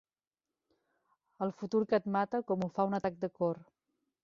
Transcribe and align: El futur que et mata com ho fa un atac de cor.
El 1.47 1.53
futur 1.59 1.83
que 1.93 1.99
et 1.99 2.09
mata 2.17 2.41
com 2.51 2.65
ho 2.69 2.73
fa 2.79 2.89
un 2.93 3.01
atac 3.01 3.23
de 3.27 3.33
cor. 3.39 3.65